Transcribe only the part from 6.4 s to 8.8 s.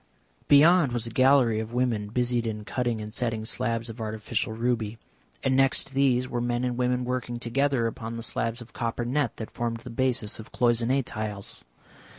men and women working together upon the slabs of